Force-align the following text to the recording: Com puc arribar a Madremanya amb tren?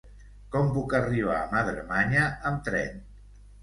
Com 0.55 0.71
puc 0.77 0.95
arribar 1.01 1.37
a 1.43 1.45
Madremanya 1.53 2.29
amb 2.53 2.69
tren? 2.71 3.03